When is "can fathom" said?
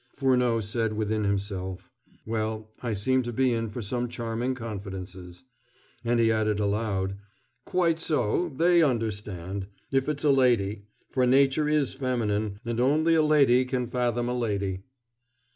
13.63-14.27